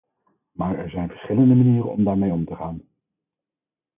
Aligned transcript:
Maar 0.51 0.77
er 0.79 0.89
zijn 0.89 1.09
verschillende 1.09 1.55
manieren 1.55 1.89
om 1.91 2.03
daarmee 2.03 2.31
om 2.31 2.45
te 2.45 2.55
gaan. 2.55 2.81